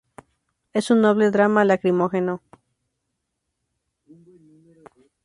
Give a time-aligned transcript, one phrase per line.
[0.73, 2.41] Es un noble drama lacrimógeno.